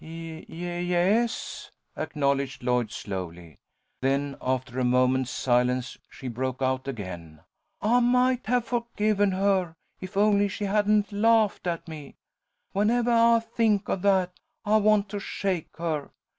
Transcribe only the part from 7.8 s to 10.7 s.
"I might have forgiven her if only she